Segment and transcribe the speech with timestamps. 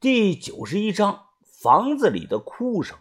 [0.00, 1.26] 第九十一章
[1.60, 2.96] 房子里的哭声。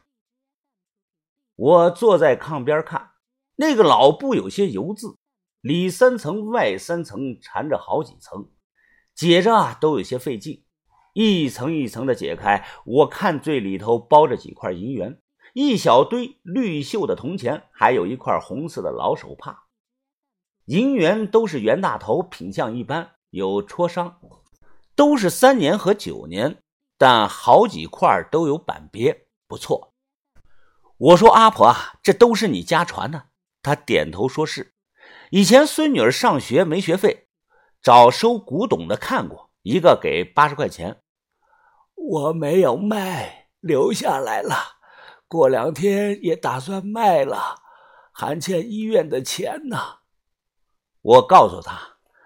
[1.56, 3.12] 我坐在炕边看，
[3.56, 5.16] 那个老布有些油渍，
[5.62, 8.52] 里三层外三层缠着好几层，
[9.16, 10.66] 解着都有些费劲，
[11.14, 15.22] 一层一层的解开，我看最里头包着几块银元，
[15.54, 19.68] 一小堆绿锈的铜钱，还有一块红色的老手帕。
[20.66, 24.20] 银元都是袁大头，品相一般，有戳伤，
[24.96, 26.62] 都是三年和九年。
[27.00, 29.94] 但好几块都有板别，不错。
[30.98, 33.30] 我说阿婆啊，这都是你家传的。
[33.64, 34.76] 她点头说是。
[35.32, 37.30] 以前孙女儿上学没学费，
[37.82, 41.02] 找收古董的看过，一个给八十块钱。
[41.96, 44.56] 我没有卖，留下来了。
[45.30, 47.62] 过两天也打算卖了，
[48.12, 49.78] 还欠医院的钱呢。
[51.02, 51.80] 我告诉他，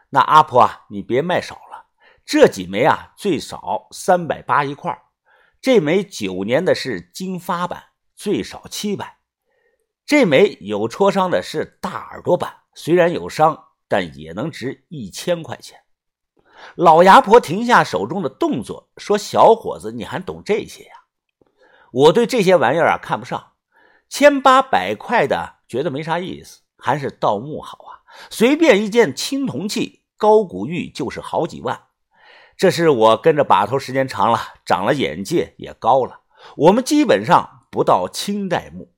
[0.09, 1.61] 那阿婆啊，你别卖少。
[2.25, 4.97] 这几枚啊，最少三百八一块
[5.61, 7.83] 这枚九年的是金发版，
[8.15, 9.17] 最少七百。
[10.05, 15.79] 这枚有戳伤的是大耳朵版，虽然有伤，但也能值一千块钱。
[16.75, 20.93] 老牙婆停下手中的动作，说：“小伙子，你还懂这些呀？”
[21.91, 23.53] 我对这些玩意儿啊看不上，
[24.09, 28.03] 千八百块的觉得没啥意思，还是盗墓好啊。
[28.29, 31.87] 随便一件青铜器，高古玉就是好几万。
[32.55, 36.21] 这是我跟着把头时间长了，长了眼界也高了。
[36.55, 38.93] 我们基本上不到清代墓。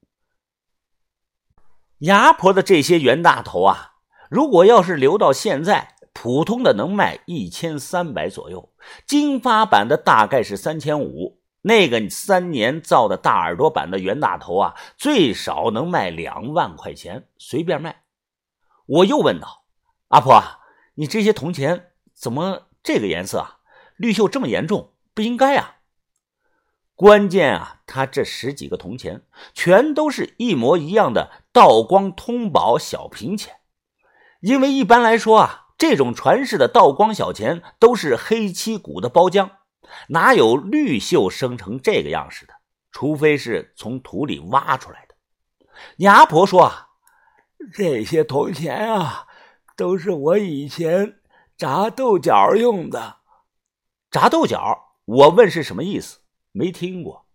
[2.00, 3.94] 牙婆的这些袁大头啊，
[4.30, 8.74] 如果要是留到现在，普通的能卖一千三百左右，
[9.08, 11.42] 金发版的大概是三千五。
[11.62, 18.04] 那个三年造的大耳朵版的袁大头啊，最少能卖两万块钱，随便卖。
[18.86, 19.66] 我又问道
[20.10, 20.44] ：“阿婆，
[20.94, 23.58] 你这些铜钱怎么？”这个颜色啊，
[23.96, 25.78] 绿锈这么严重，不应该啊！
[26.94, 29.24] 关键啊，他这十几个铜钱
[29.56, 33.56] 全都是一模一样的道光通宝小平钱，
[34.40, 39.50] 因为一般来说啊，这种传世的道光小钱都是黑漆古的包浆，
[40.10, 42.54] 哪有绿锈生成这个样式的？
[42.92, 45.16] 除非是从土里挖出来的。
[45.98, 46.90] 牙婆说啊，
[47.74, 49.26] 这些铜钱啊，
[49.76, 51.16] 都是我以前。
[51.58, 53.18] 炸豆角用的，
[54.12, 56.20] 炸豆角，我问是什么意思？
[56.52, 57.26] 没听过。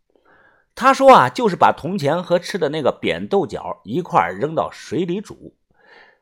[0.75, 5.57] 他说啊，就是把铜钱和吃的那个扁豆角一块扔到水里煮，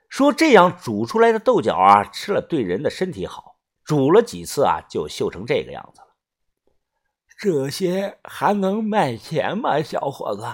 [0.08, 3.56] 说这样煮出来的豆角啊，吃了对人的身体好。
[3.84, 6.06] 煮了几次啊，就锈成这个样子了。
[7.36, 10.44] 这些还能卖钱吗，小伙子？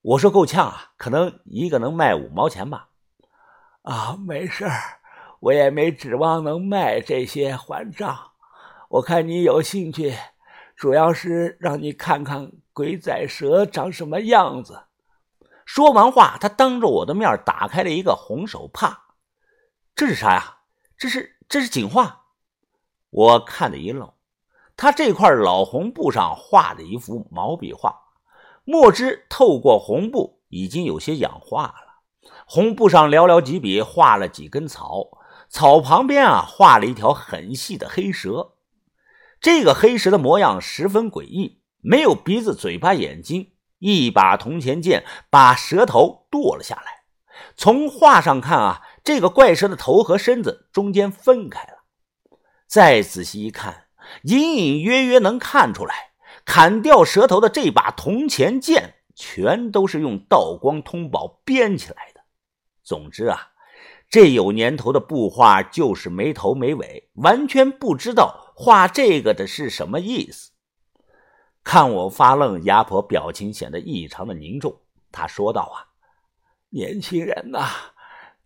[0.00, 2.88] 我说够呛啊，可能一个能卖五毛钱吧。
[3.82, 4.97] 啊，没事儿。
[5.40, 8.32] 我也没指望能卖这些还账。
[8.88, 10.14] 我看你有兴趣，
[10.74, 14.84] 主要是让你看看鬼仔蛇长什么样子。
[15.64, 19.04] 说完话，他当着我的面打开了一个红手帕。
[19.94, 20.58] 这是啥呀？
[20.96, 22.24] 这是这是锦画。
[23.10, 24.10] 我看的一愣。
[24.76, 27.94] 他这块老红布上画的一幅毛笔画，
[28.64, 32.30] 墨汁透过红布已经有些氧化了。
[32.46, 35.17] 红布上寥寥几笔画了几根草。
[35.48, 38.54] 草旁边啊，画了一条很细的黑蛇。
[39.40, 43.52] 这个黑蛇的模样十分诡异，没有鼻子、嘴巴、眼睛。
[43.78, 47.04] 一把铜钱剑把蛇头剁了下来。
[47.56, 51.84] 从画上看啊，这个怪蛇的头和身子中间分开了。
[52.66, 53.84] 再仔细一看，
[54.24, 56.10] 隐隐约约能看出来，
[56.44, 62.22] 砍掉蛇头的这把铜钱剑，全都是用道光通宝编起来的。
[62.82, 63.52] 总之啊。
[64.10, 70.52] 这有年头的布画就是没头没尾，完全不知道画这个的是什么意思。
[71.62, 74.80] 看我发愣，牙婆表情显得异常的凝重。
[75.12, 75.92] 她说道：“啊，
[76.70, 77.68] 年轻人呐，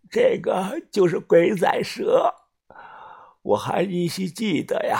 [0.09, 2.33] 这个就是鬼仔蛇，
[3.41, 4.99] 我还依稀记得呀。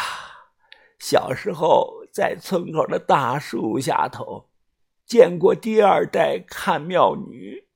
[0.98, 4.48] 小时候在村口的大树下头
[5.06, 7.68] 见过第二代看庙女。”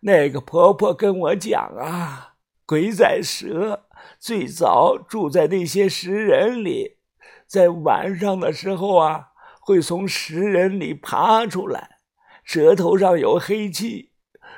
[0.00, 2.34] 那个婆婆跟我讲啊，
[2.64, 3.86] 鬼仔蛇
[4.20, 6.98] 最早住在那些石人里，
[7.46, 9.28] 在晚上的时候啊，
[9.60, 11.98] 会从石人里爬出来，
[12.44, 14.12] 舌头上有黑气。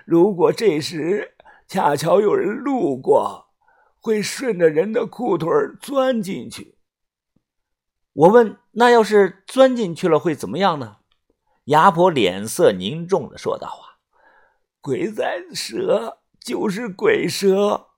[0.05, 3.47] 如果这时恰巧有人路过，
[4.01, 5.49] 会顺着人的裤腿
[5.81, 6.77] 钻进去。
[8.13, 10.97] 我问：“那要是钻进去了会怎么样呢？”
[11.67, 13.90] 牙婆脸色凝重的说道：“啊。”
[14.81, 17.89] 鬼仔蛇就是鬼蛇，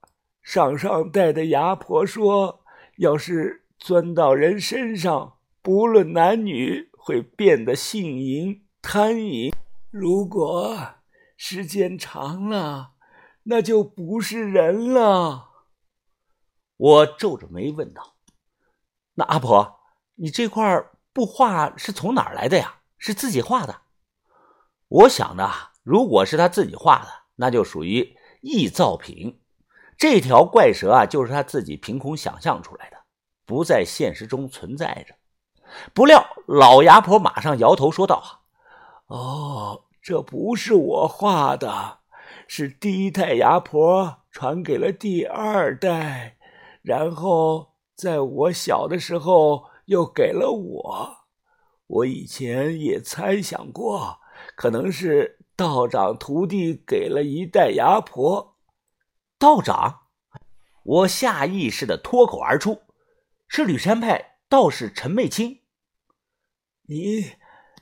[0.43, 2.65] 上上代的牙婆说，
[2.97, 9.53] 要是钻到人身上，不论男女，会变得性淫、贪淫。
[9.91, 10.77] 如果
[11.37, 12.95] 时间长了，
[13.45, 15.51] 那就不是人了。
[16.77, 18.17] 我皱着眉问道
[19.15, 19.79] ：“那阿婆，
[20.17, 22.81] 你这块布画是从哪儿来的呀？
[22.99, 23.83] 是自己画的？”
[24.89, 25.49] 我想呢，
[25.83, 29.41] 如果是他自己画的，那就属于臆造品。
[29.99, 32.97] 这条怪蛇啊，就是他自己凭空想象出来的，
[33.45, 35.15] 不在现实中存在着。
[35.95, 38.43] 不料老牙婆马上摇头说道
[39.07, 42.01] ：“哦，这不是我画的，
[42.47, 46.37] 是第一代牙婆传给了第二代，
[46.83, 51.17] 然后在我小的时候又给了我。
[51.87, 54.19] 我以前也猜想过，
[54.57, 58.57] 可能是道长徒弟给了一代牙婆。”
[59.39, 60.03] 道长，
[60.85, 62.83] 我下意识的脱口而出
[63.49, 65.61] ：“是吕山派道士陈媚清。”
[66.87, 67.33] 你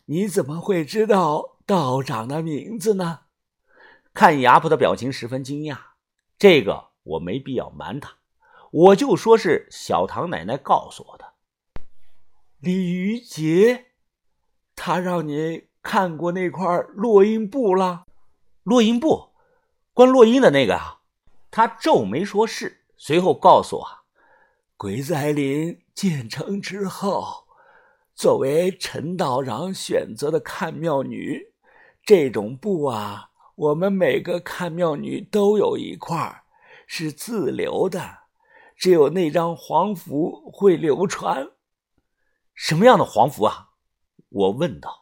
[0.07, 3.21] 你怎么会知道道长的名字呢？
[4.13, 5.79] 看牙婆的表情十分惊讶。
[6.39, 8.17] 这个我没必要瞒他，
[8.71, 11.35] 我就说是小唐奶奶告诉我的。
[12.59, 13.93] 李玉杰，
[14.75, 18.05] 他让你看过那块落阴布了？
[18.63, 19.31] 落阴布，
[19.95, 21.01] 关落阴的那个啊？
[21.51, 23.87] 他皱眉说：“是。”随后告诉我，
[24.77, 27.47] 鬼仔岭建成之后，
[28.15, 31.55] 作为陈道长选择的看庙女，
[32.05, 36.43] 这种布啊，我们每个看庙女都有一块，
[36.87, 38.19] 是自留的，
[38.77, 41.53] 只有那张黄符会流传。
[42.55, 43.71] 什么样的黄符啊？
[44.29, 45.00] 我问道。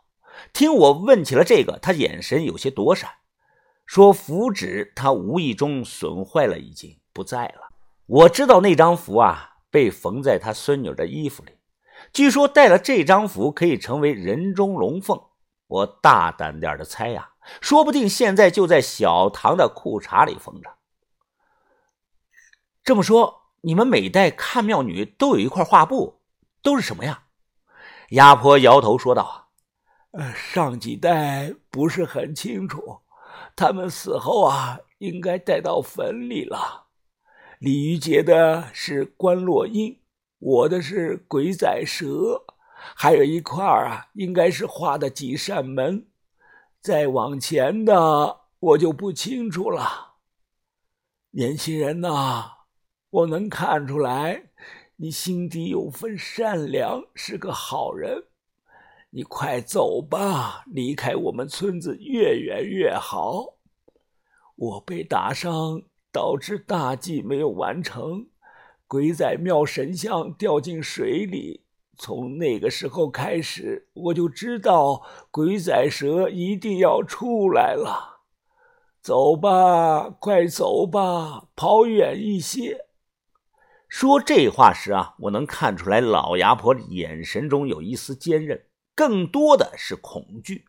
[0.52, 3.11] 听我问起了这个，他眼神有些躲闪。
[3.87, 7.69] 说符纸，他无意中损坏了，已经不在了。
[8.06, 11.52] 我知道那张符啊，被缝在他孙女的衣服里。
[12.12, 15.20] 据说带了这张符可以成为人中龙凤。
[15.67, 17.31] 我大胆点的猜呀，
[17.61, 20.70] 说不定现在就在小唐的裤衩里缝着。
[22.85, 26.23] 这么说，你们每代看庙女都有一块画布，
[26.62, 27.25] 都是什么呀？
[28.11, 29.48] 鸭婆摇头说道
[30.19, 32.99] ：“呃，上几代不是很清楚。”
[33.55, 36.87] 他们死后啊，应该带到坟里了。
[37.61, 40.00] 李玉洁的是关落英，
[40.38, 42.44] 我的是鬼仔蛇，
[42.97, 46.09] 还有一块啊，应该是画的几扇门。
[46.81, 50.14] 再往前的我就不清楚了。
[51.31, 52.50] 年轻人呐，
[53.11, 54.50] 我能看出来，
[54.97, 58.28] 你心底有份善良，是个好人。
[59.11, 63.55] 你快走吧，离开我们村子越远越好。
[64.55, 65.83] 我被打伤，
[66.13, 68.27] 导致大计没有完成，
[68.87, 71.65] 鬼仔庙神像掉进水里。
[71.97, 78.21] 从那个时候开始，我就知道鬼仔蛇一定要出来了。
[79.01, 82.87] 走吧，快走吧，跑远一些。
[83.89, 88.67] 说这话时啊，我能看出来老牙婆眼神中有一丝坚韧。
[88.99, 90.65] 更多的是恐惧。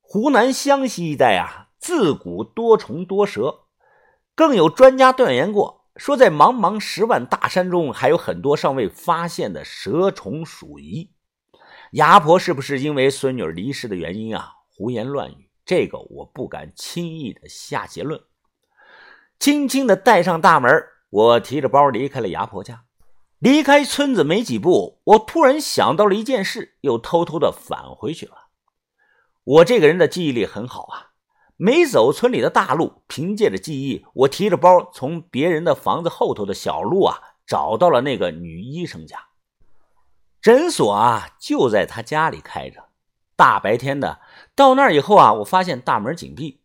[0.00, 3.64] 湖南湘西一带啊，自古多虫多蛇，
[4.36, 11.10] 更有专家断言过，说在茫茫十万大山中，还有很多尚未发现的蛇虫鼠蚁。
[11.94, 14.52] 牙婆是不是因为孙女离世的原因啊？
[14.68, 18.22] 胡言乱语，这个我不敢轻易的下结论。
[19.40, 20.70] 轻轻的带上大门，
[21.10, 22.84] 我提着包离开了牙婆家。
[23.42, 28.34] 离开村子没几步，我突然想到了一件事，又偷偷的返回去了。
[29.42, 31.10] 我这个人的记忆力很好啊，
[31.56, 39.18] 没走村里的大路，凭借着记忆，我提着包从别人的房子后头的小路啊，找到了那个女医生家。
[40.40, 42.90] 诊所啊，就在他家里开着。
[43.34, 44.20] 大白天的
[44.54, 46.60] 到那儿以后啊，我发现大门紧闭，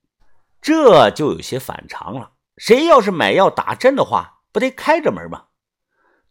[0.62, 2.34] 这就有些反常了。
[2.56, 5.46] 谁要是买药打针的话，不得开着门吗？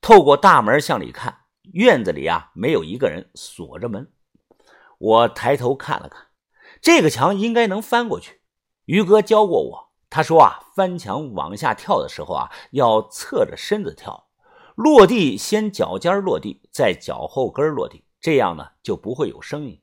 [0.07, 1.41] 透过大门向里看，
[1.73, 4.13] 院子里啊没有一个人，锁着门。
[4.99, 6.29] 我抬头看了看，
[6.81, 8.41] 这个墙应该能翻过去。
[8.85, 14.29] 于哥教过我，他说啊，翻墙往下跳的时候啊，要侧着身子跳，
[14.77, 19.83] 落地先脚尖落地，再脚后跟落地，这样呢就不会有声音。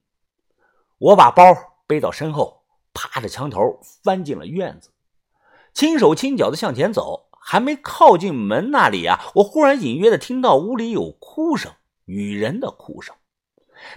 [1.00, 1.44] 我把包
[1.86, 2.64] 背到身后，
[2.94, 4.94] 趴着墙头翻进了院子，
[5.74, 7.30] 轻手轻脚的向前走。
[7.46, 11.74] 还没靠近门那里啊，我忽然隐约的听到屋里有哭声，
[12.06, 13.14] 女人的哭声。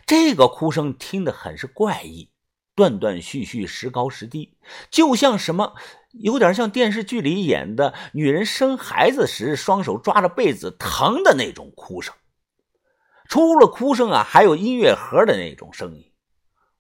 [0.05, 2.31] 这个哭声听得很是怪异，
[2.75, 4.59] 断断续续，时高时低，
[4.91, 5.75] 就像什么，
[6.11, 12.13] 有点像电视剧里演的女人生孩子时双手抓着被子疼的那种哭声。
[13.29, 16.13] 除了哭声啊，还有音乐盒的那种声音。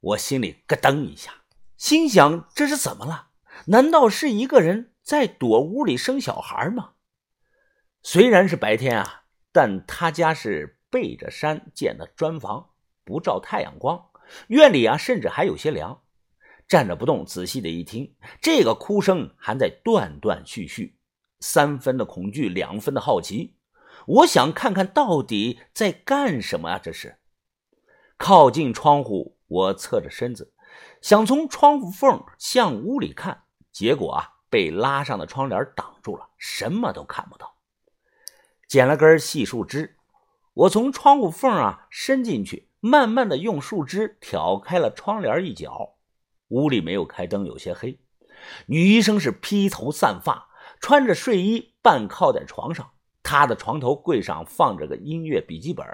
[0.00, 1.32] 我心里咯噔一下，
[1.76, 3.28] 心想这是怎么了？
[3.66, 6.94] 难道是一个人在躲屋里生小孩吗？
[8.02, 9.22] 虽然是白天啊，
[9.52, 12.70] 但他家是背着山建的砖房，
[13.04, 14.10] 不照太阳光，
[14.48, 16.02] 院里啊甚至还有些凉。
[16.66, 20.98] 站着不动，仔细的一听，这个哭声还在断断续续，
[21.38, 23.56] 三分的恐惧，两分的好奇。
[24.06, 26.80] 我想看看到底在干什么啊？
[26.80, 27.20] 这是
[28.16, 30.52] 靠近窗户，我侧着身子，
[31.00, 37.56] 想从窗户缝向屋里看，结果啊，被拉上的窗帘挡住了，什么都看不到。
[38.68, 39.96] 捡了根细树枝，
[40.54, 45.94] 我从窗户缝啊伸进去，慢慢的用树枝挑开了窗帘一角。
[46.48, 47.98] 屋里没有开灯，有些黑。
[48.66, 50.48] 女医生是披头散发，
[50.80, 52.90] 穿着睡衣，半靠在床上。
[53.22, 55.84] 她的床头柜上放着个音乐笔记本，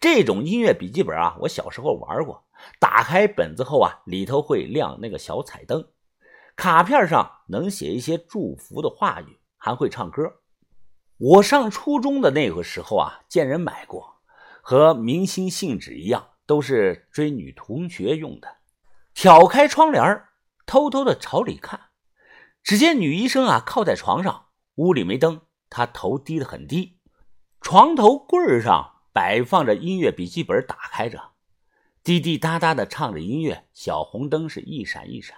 [0.00, 2.44] 这种音乐笔记本啊，我小时候玩过。
[2.78, 5.88] 打开本子后啊，里头会亮那个小彩灯，
[6.56, 10.40] 卡片上能写一些祝福的话语，还会唱歌。
[11.18, 14.20] 我上初中的那个时候啊，见人买过，
[14.62, 18.56] 和明星信纸一样，都是追女同学用的。
[19.12, 20.22] 挑开窗帘，
[20.64, 21.88] 偷偷的朝里看，
[22.62, 25.42] 只见女医生啊靠在床上，屋里没灯。
[25.68, 26.98] 她头低得很低，
[27.60, 31.32] 床头柜上摆放着音乐笔记本，打开着，
[32.02, 35.36] 滴滴答答的唱着音乐，小红灯是一闪一闪。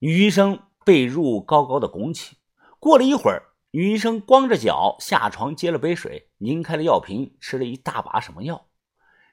[0.00, 2.36] 女医生被褥高高的拱起，
[2.78, 8.68] 过了一会儿，女医生光着脚下床，接了杯水，拧开了药瓶，吃了一大把什么药。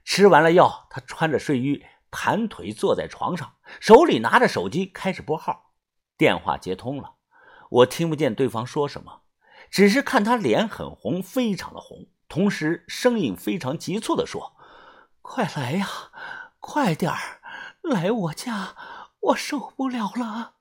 [0.04, 5.74] 吃完了药，她穿着睡衣，盘腿坐在床上，手里拿着手机，开始拨号。
[6.18, 7.18] 电话接通了，
[7.70, 9.22] 我听不见对方说什么。
[9.70, 14.56] 只是看他脸很红，非常的红，同时声音非常急促的说
[15.22, 15.88] ：“快来呀，
[16.60, 17.42] 快点儿
[17.84, 18.76] 来我家，
[19.20, 20.56] 我受不了了。”